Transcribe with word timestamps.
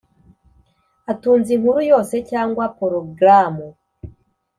Atunze 1.11 1.49
inkuru 1.55 1.79
yose 1.91 2.15
cyangwa 2.29 2.63
porogramu 2.77 3.67